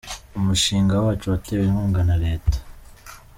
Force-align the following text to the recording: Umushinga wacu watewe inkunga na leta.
Umushinga 0.39 0.93
wacu 1.03 1.25
watewe 1.31 1.63
inkunga 1.67 2.01
na 2.09 2.15
leta. 2.25 2.57